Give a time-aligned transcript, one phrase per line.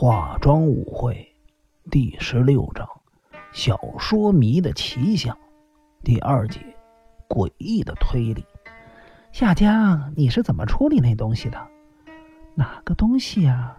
[0.00, 1.28] 化妆舞会
[1.90, 2.88] 第十六章：
[3.50, 5.36] 小说迷的奇想。
[6.04, 6.60] 第二节：
[7.28, 8.44] 诡异的推理。
[9.32, 11.58] 夏江，你是怎么处理那东西的？
[12.54, 13.76] 哪个东西呀？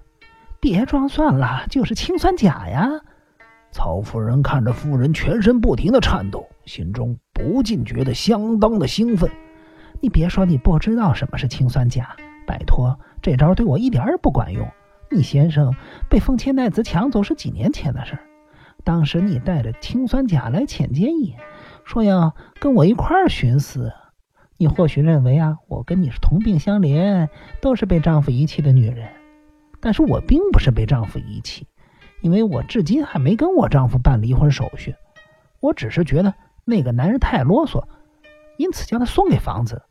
[0.60, 2.90] 别装蒜了，就是氰酸钾呀！
[3.72, 9.32] 曹夫人看着夫人全身不停的颤抖，心中不禁觉得相当的兴奋。
[10.02, 12.14] 你别说你不知道什么是氰酸钾，
[12.46, 14.68] 拜托，这招对我一点儿也不管用。
[15.12, 15.76] 你先生
[16.10, 18.22] 被凤千代子抢走是几年前的事儿，
[18.84, 21.36] 当时你带着氰酸钾来浅间野，
[21.84, 23.92] 说要跟我一块儿寻死。
[24.58, 27.30] 你或许认为啊，我跟你是同病相怜，
[27.62, 29.10] 都是被丈夫遗弃的女人。
[29.80, 31.66] 但是我并不是被丈夫遗弃，
[32.22, 34.94] 因为我至今还没跟我丈夫办离婚手续。
[35.62, 36.34] 我只是觉得
[36.66, 37.86] 那个男人太啰嗦，
[38.58, 39.82] 因此将他送给房子。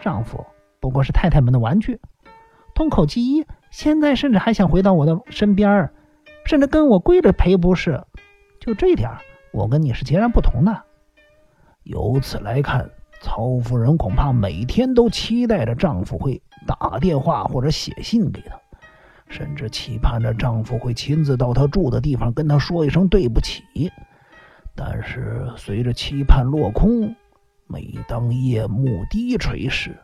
[0.00, 0.44] 丈夫
[0.80, 2.00] 不过是太太们的玩具。
[2.74, 5.90] 通口记一，现在甚至还想回到我的身边
[6.46, 8.00] 甚至跟我跪着赔不是。
[8.60, 9.10] 就这点
[9.52, 10.84] 我跟你是截然不同的。
[11.82, 12.88] 由此来看，
[13.20, 18.56] 曹夫人恐怕每天都期待着丈夫会打电话或者写信给她，
[19.28, 23.64] 甚至期盼着丈夫会亲自到她住的地方跟她说一声对不起。
[24.76, 27.12] 但是随着期盼落空，
[27.66, 29.98] 每当夜幕低垂时，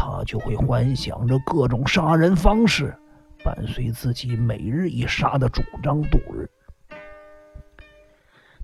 [0.00, 2.96] 他就会幻想着各种杀人方式，
[3.44, 6.48] 伴随自己每日一杀的主张度日。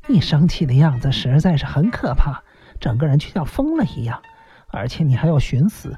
[0.06, 2.40] 你生气的样子实在是很可怕，
[2.78, 4.22] 整个人就像疯了一样，
[4.68, 5.96] 而且你还要寻死。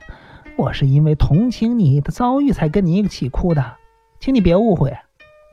[0.56, 3.76] 我是因为同情你的遭遇才跟你一起哭的，
[4.18, 4.96] 请你别误会，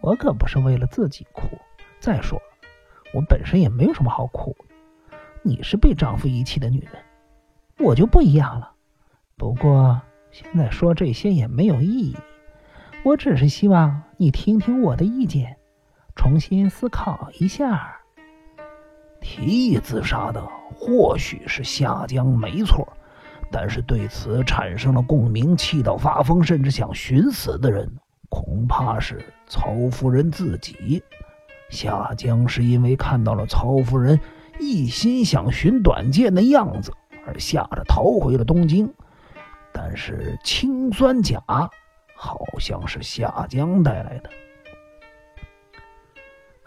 [0.01, 1.49] 我可不是为了自己哭。
[1.99, 2.45] 再说了，
[3.13, 4.55] 我本身也没有什么好哭。
[5.41, 7.03] 你是被丈夫遗弃的女人，
[7.79, 8.72] 我就不一样了。
[9.44, 9.99] 不过
[10.31, 12.16] 现在说这些也没有意义，
[13.03, 15.58] 我只是希望你听听我的意见，
[16.16, 17.94] 重新思考一下。
[19.19, 20.41] 提议自杀的
[20.73, 22.88] 或许是夏江没错，
[23.51, 27.94] 但是对此产生了共鸣、气到发疯，甚至想寻死的人，
[28.29, 31.03] 恐怕是曹夫人自己。
[31.69, 34.17] 夏江是因为看到了曹夫人
[34.57, 36.94] 一心想寻短见的样子，
[37.28, 38.90] 而吓得逃回了东京。
[39.73, 41.41] 但是氰酸钾
[42.16, 44.29] 好像是夏江带来的。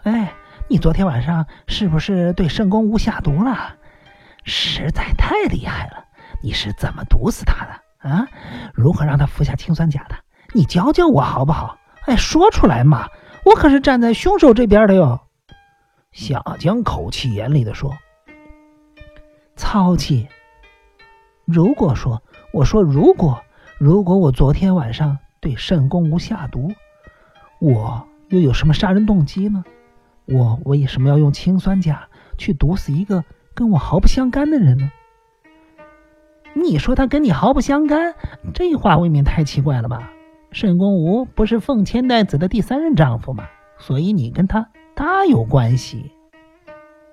[0.03, 0.33] 哎，
[0.67, 3.75] 你昨天晚上是不是对圣公屋下毒了？
[4.43, 6.05] 实在太厉害了！
[6.43, 8.09] 你是怎么毒死他的？
[8.09, 8.27] 啊？
[8.73, 10.15] 如何让他服下氰酸钾的？
[10.53, 11.77] 你教教我好不好？
[12.05, 13.07] 哎，说出来嘛！
[13.43, 15.19] 我可是站在凶手这边的哟。
[16.11, 17.93] 夏江口气严厉的说
[19.55, 20.27] ：“操气，
[21.45, 22.21] 如果说……”
[22.57, 23.43] 我说：“如果
[23.77, 26.71] 如果我昨天晚上对沈公无下毒，
[27.59, 29.63] 我又有什么杀人动机呢？
[30.25, 33.23] 我为什么要用氰酸钾去毒死一个
[33.53, 34.91] 跟我毫不相干的人呢？
[36.55, 38.15] 你说他跟你毫不相干，
[38.55, 40.11] 这话未免太奇怪了吧？
[40.51, 43.43] 沈公无不是凤千代子的第三任丈夫吗？
[43.77, 46.11] 所以你跟他大有关系。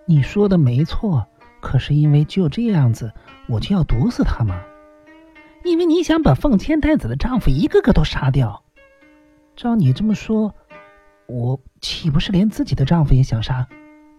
[0.07, 1.27] 你说的没错，
[1.61, 3.13] 可是因为就这样子，
[3.47, 4.59] 我就要毒死他吗？”
[5.65, 8.63] 因为你想把凤千太子的丈夫一个个都杀掉，
[9.57, 10.55] 照你这么说，
[11.27, 13.67] 我岂不是连自己的丈夫也想杀？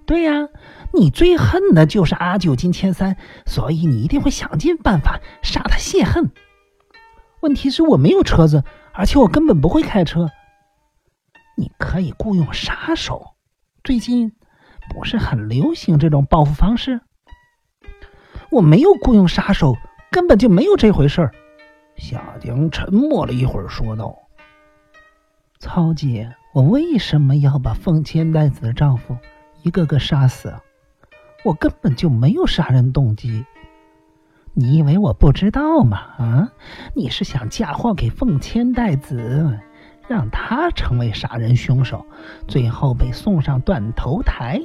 [0.07, 0.50] 对呀，
[0.91, 6.31] 你最恨的就是阿九金千三，所以你一定会想尽办法杀他泄恨。
[7.41, 10.29] 问题是我没有车子，而且我根本不会开车。
[11.57, 13.35] 你可以雇佣杀手，
[13.83, 14.33] 最近
[14.89, 17.01] 不是很流行这种报复方式？
[18.50, 19.75] 我没有雇佣杀手。
[20.16, 21.31] 根本就没有这回事儿。
[21.98, 24.18] 夏江沉默了一会儿，说道
[25.59, 29.18] ：“曹姐，我为什么要把凤千代子的丈夫
[29.64, 30.54] 一个个杀死？
[31.44, 33.44] 我根本就没有杀人动机。
[34.54, 35.98] 你以为我不知道吗？
[36.18, 36.50] 啊，
[36.94, 39.59] 你是想嫁祸给凤千代子，
[40.08, 42.06] 让她成为杀人凶手，
[42.48, 44.62] 最后被送上断头台？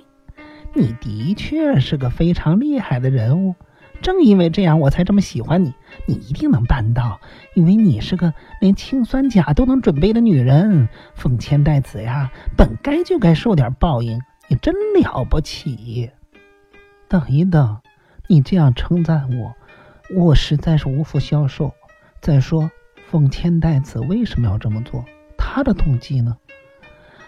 [0.74, 3.56] 你的确是个非常厉害的人物。”
[4.02, 5.74] 正因为这样，我才这么喜欢你。
[6.06, 7.20] 你一定能办到，
[7.54, 10.88] 因为你是个连氰酸钾都能准备的女人。
[11.14, 14.20] 奉千代子呀，本该就该受点报应。
[14.48, 16.10] 你真了不起！
[17.08, 17.78] 等一等，
[18.26, 19.54] 你这样称赞我，
[20.16, 21.72] 我实在是无福消受。
[22.20, 22.70] 再说，
[23.08, 25.04] 奉千代子为什么要这么做？
[25.36, 26.36] 她的动机呢？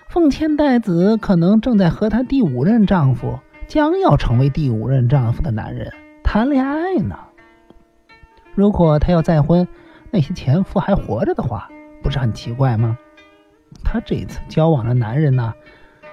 [0.08, 3.38] 奉千代子可能正在和她第五任丈夫，
[3.69, 5.92] 将要成为第五任丈夫的男人。
[6.32, 7.14] 谈恋爱呢？
[8.55, 9.69] 如果他要再婚，
[10.11, 11.69] 那些前夫还活着的话，
[12.02, 12.96] 不是很奇怪吗？
[13.84, 15.52] 他这次交往的男人呢，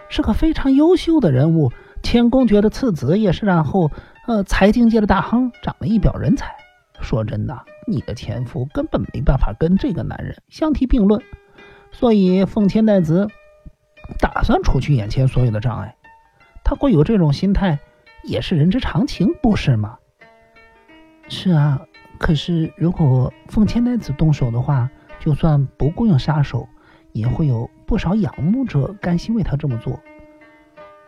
[0.10, 1.71] 是个非常优秀的人物，
[2.04, 3.89] 前公爵的次子，也是然后
[4.27, 6.54] 呃财经界的大亨，长得一表人才。
[7.00, 7.57] 说真的，
[7.88, 11.21] 你的前夫根本没办法跟这个男人相提并论，
[11.94, 13.30] 所以奉千代子
[14.19, 15.95] 打算除去眼前所有的障碍。
[16.66, 17.80] 他会有这种心态，
[18.25, 19.98] 也是人之常情，不是吗？
[21.30, 21.80] 是啊，
[22.18, 24.90] 可是如果奉千代子动手的话，
[25.20, 26.68] 就算不雇佣杀手，
[27.14, 30.00] 也会有不少仰慕者甘心为他这么做。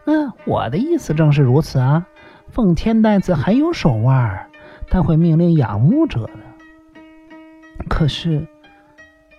[0.06, 2.08] 嗯，我的意思正是如此啊。
[2.50, 4.48] 奉千代子很有手腕。
[4.90, 6.40] 他会命令仰慕者的，
[7.88, 8.46] 可是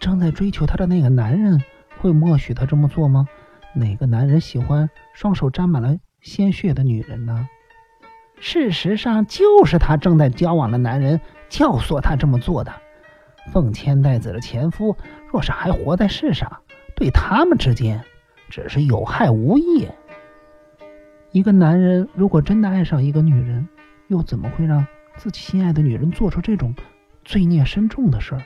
[0.00, 1.62] 正在追求他的那个男人
[1.98, 3.28] 会默许他这么做吗？
[3.74, 7.46] 哪个男人喜欢双手沾满了鲜血的女人呢？
[8.44, 12.72] 事实上，就是她正在交往的男人教唆她这么做的。
[13.52, 14.96] 奉千代子的前夫
[15.30, 16.58] 若是还活在世上，
[16.96, 18.02] 对他们之间
[18.50, 19.86] 只是有害无益。
[21.30, 23.68] 一个男人如果真的爱上一个女人，
[24.08, 24.84] 又怎么会让？
[25.16, 26.74] 自己心爱的女人做出这种
[27.22, 28.42] 罪孽深重的事儿，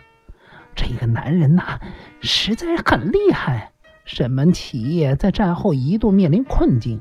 [0.74, 1.80] 这个男人呐，
[2.20, 3.72] 实在很厉害。
[4.04, 7.00] 沈门企业在战后一度面临困境，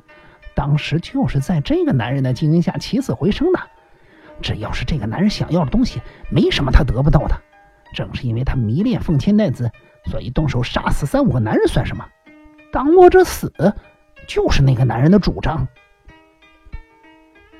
[0.56, 3.60] 当时就是在这个男人的经营下起死回生的。
[4.42, 7.36] 只要是这个男人想要的东西，没什么他得不到的。
[7.94, 9.70] 正是因为他迷恋凤千代子，
[10.06, 12.06] 所以动手杀死三五个男人算什么？
[12.72, 13.54] 当我者死，
[14.28, 15.68] 就是那个男人的主张。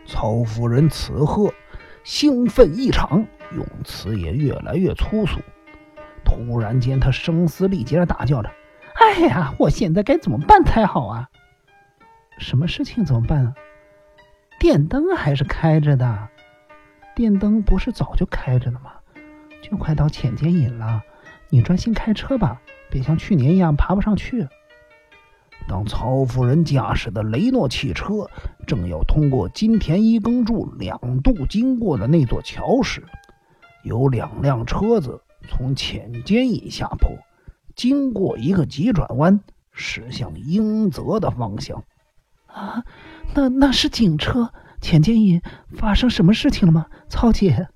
[0.06, 1.54] 曹夫人此刻。
[2.04, 3.26] 兴奋异常，
[3.56, 5.40] 用词也越来越粗俗。
[6.24, 8.52] 突然间，她声嘶力竭的大叫着
[8.94, 11.28] ：“哎呀，我现在该怎么办才好啊？
[12.38, 13.56] 什么事情怎么办啊？
[14.60, 16.30] 电灯还是开着的，
[17.16, 18.92] 电灯不是早就开着了吗？
[19.62, 21.02] 就快到浅间隐了，
[21.50, 24.48] 你专心开车吧，别像去年一样爬不上去。”
[25.68, 28.30] 当曹夫人驾驶的雷诺汽车
[28.68, 33.04] 正要通过金田一耕助两度经过的那座桥时，
[33.84, 37.10] 有两辆车子从浅间引下坡，
[37.76, 39.40] 经过一个急转弯，
[39.72, 41.84] 驶向英泽的方向。
[42.56, 42.84] 啊，
[43.34, 44.52] 那那是警车！
[44.80, 45.42] 钱建引
[45.78, 46.86] 发生什么事情了吗？
[47.10, 47.68] 曹姐，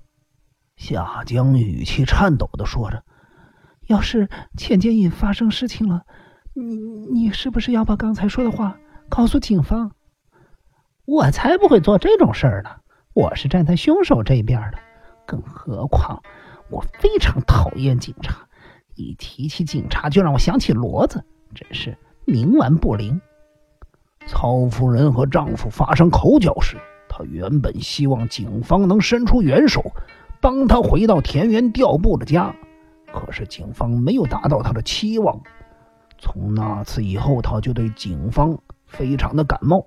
[0.76, 3.04] 夏江语气颤抖的说着
[3.88, 6.04] ：“要是钱建引发生事情了。”
[6.54, 6.76] 你
[7.12, 8.78] 你是不是要把刚才说的话
[9.08, 9.92] 告诉警方？
[11.04, 12.70] 我才不会做这种事儿呢！
[13.12, 14.78] 我是站在凶手这边的。
[15.26, 16.22] 更何况，
[16.70, 18.48] 我非常讨厌警察，
[18.94, 21.24] 一提起警察就让我想起骡子，
[21.54, 23.20] 真是冥顽不灵。
[24.32, 26.76] 曹夫人和丈夫发生口角时，
[27.08, 29.82] 她原本希望警方能伸出援手，
[30.40, 32.54] 帮她回到田园调布的家，
[33.12, 35.40] 可是警方没有达到她的期望。
[36.16, 38.56] 从那次以后，他就对警方
[38.86, 39.84] 非常的感冒。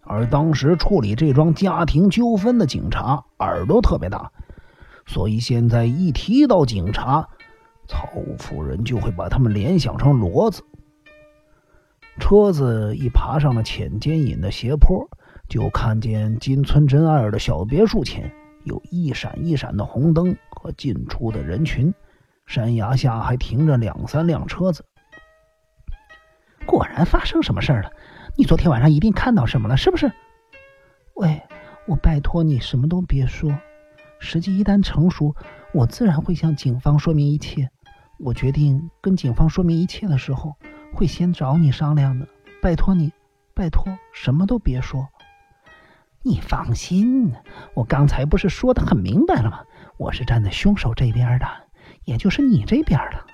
[0.00, 4.32] 而当时处理这桩家庭纠纷的警察耳朵特别大，
[5.06, 7.28] 所以现在一提到警察，
[7.86, 10.64] 曹夫人就会把他们联想成骡子。
[12.18, 15.08] 车子一爬上了浅间引的斜坡，
[15.48, 18.32] 就看见金村真二的小别墅前
[18.64, 21.92] 有一闪一闪的红灯和进出的人群，
[22.46, 24.84] 山崖下还停着两三辆车子。
[26.66, 27.90] 果然发生什么事儿了？
[28.36, 30.12] 你昨天晚上一定看到什么了，是不是？
[31.14, 31.42] 喂，
[31.86, 33.52] 我拜托你什么都别说，
[34.20, 35.34] 时机一旦成熟，
[35.74, 37.68] 我自然会向警方说明一切。
[38.18, 40.54] 我决定跟警方说明一切的时候，
[40.94, 42.26] 会先找你商量的。
[42.60, 43.12] 拜托你，
[43.54, 45.08] 拜托，什么都别说。
[46.22, 47.32] 你放心，
[47.74, 49.60] 我刚才不是说的很明白了吗？
[49.96, 51.46] 我是站在凶手这边的，
[52.04, 53.24] 也就是你这边的。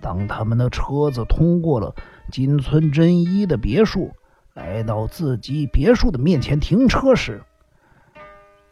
[0.00, 1.94] 当他们的车子通过了。
[2.30, 4.12] 金村真一的别墅，
[4.54, 7.42] 来到自己别墅的面前停车时，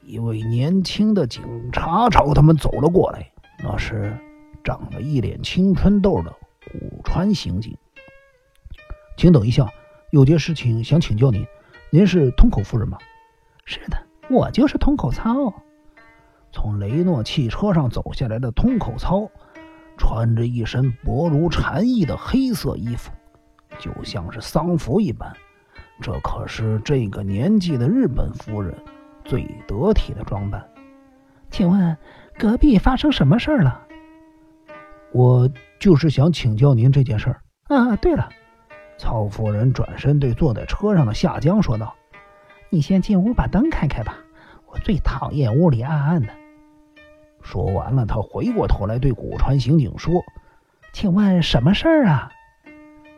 [0.00, 1.42] 一位年轻的警
[1.72, 3.32] 察朝他们走了过来。
[3.58, 4.16] 那是
[4.62, 6.32] 长了一脸青春痘的
[6.70, 7.76] 古川刑警。
[9.16, 9.66] 请等一下，
[10.10, 11.46] 有件事情想请教您。
[11.90, 12.98] 您是通口夫人吗？
[13.64, 13.96] 是的，
[14.28, 15.52] 我就是通口操。
[16.52, 19.30] 从雷诺汽车上走下来的通口操，
[19.96, 23.10] 穿着一身薄如蝉翼的黑色衣服。
[23.78, 25.32] 就像是丧服一般，
[26.00, 28.74] 这可是这个年纪的日本夫人
[29.24, 30.66] 最得体的装扮。
[31.50, 31.96] 请问
[32.38, 33.86] 隔壁发生什么事儿了？
[35.12, 35.48] 我
[35.78, 37.42] 就是想请教您这件事儿。
[37.68, 38.28] 啊，对了，
[38.98, 41.94] 曹夫人转身对坐在车上的夏江说道
[42.70, 44.18] ：“你先进屋把灯开开吧，
[44.66, 46.28] 我最讨厌屋里暗暗的。”
[47.42, 50.22] 说完了，他回过头来对古川刑警说。
[50.92, 52.32] 请问什么事儿啊？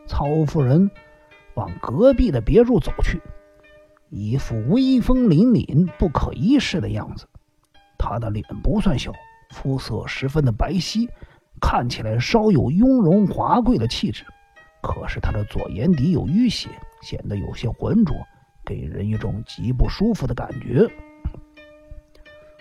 [0.05, 0.91] 曹夫人
[1.53, 3.19] 往隔壁的别墅走去，
[4.09, 7.27] 一副威风凛凛、不可一世的样子。
[7.97, 9.11] 她的脸不算小，
[9.51, 11.07] 肤色十分的白皙，
[11.61, 14.25] 看起来稍有雍容华贵的气质。
[14.81, 16.67] 可是她的左眼底有淤血，
[17.01, 18.15] 显得有些浑浊，
[18.65, 20.87] 给人一种极不舒服的感觉。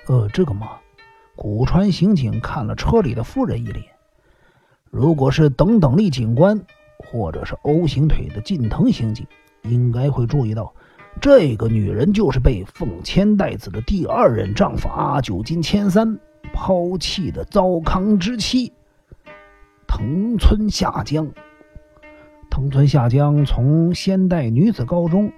[0.06, 0.72] 呃，这个嘛，
[1.34, 3.84] 古川刑警看了车里的夫人一脸。
[4.90, 6.60] 如果是等等力警官，
[6.98, 9.26] 或者是 O 型腿的近藤刑警，
[9.62, 10.74] 应该会注意到，
[11.20, 16.18] 这个女人就是被奉千代子的第二任丈夫阿久津千三
[16.52, 18.72] 抛弃的糟糠之妻
[19.90, 21.28] 藤村夏江。
[22.48, 25.32] 藤村夏江从先代女子高中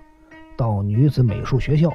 [0.59, 1.90] 到女子美术学校，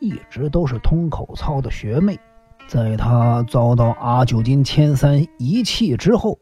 [0.00, 2.18] 一直都是通口操的学妹。
[2.66, 6.36] 在她遭到阿久津千三遗弃之后，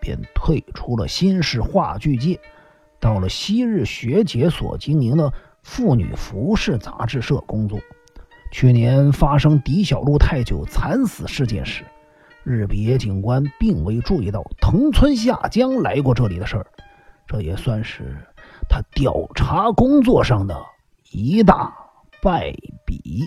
[0.00, 2.38] 便退出了新式话剧界，
[3.00, 5.32] 到了昔日学姐所经营的
[5.64, 7.80] 妇女服饰杂志社工作。
[8.52, 11.84] 去年发生狄小璐太久惨死事件时，
[12.50, 16.66] 日比野警官并未注意到藤村下江来过这里的事儿，
[17.26, 18.16] 这也算是
[18.68, 20.60] 他调查工作上的
[21.12, 21.72] 一大
[22.22, 22.52] 败
[22.84, 23.26] 笔。